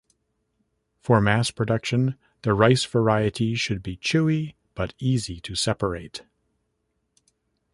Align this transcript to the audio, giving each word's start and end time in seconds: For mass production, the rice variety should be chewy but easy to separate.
For 1.03 1.21
mass 1.21 1.51
production, 1.51 2.15
the 2.41 2.55
rice 2.55 2.83
variety 2.85 3.53
should 3.53 3.83
be 3.83 3.97
chewy 3.97 4.55
but 4.73 4.95
easy 4.97 5.39
to 5.41 5.53
separate. 5.53 6.23